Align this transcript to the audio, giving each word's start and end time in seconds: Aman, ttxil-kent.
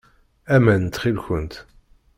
Aman, 0.55 0.83
ttxil-kent. 0.87 1.53